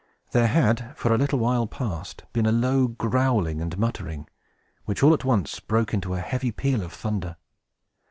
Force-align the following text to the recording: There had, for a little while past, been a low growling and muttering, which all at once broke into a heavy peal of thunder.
There 0.31 0.47
had, 0.47 0.97
for 0.97 1.13
a 1.13 1.17
little 1.19 1.37
while 1.37 1.67
past, 1.67 2.23
been 2.33 2.47
a 2.47 2.51
low 2.51 2.87
growling 2.87 3.61
and 3.61 3.77
muttering, 3.77 4.27
which 4.85 5.03
all 5.03 5.13
at 5.13 5.25
once 5.25 5.59
broke 5.59 5.93
into 5.93 6.15
a 6.15 6.21
heavy 6.21 6.51
peal 6.51 6.81
of 6.81 6.91
thunder. 6.91 7.37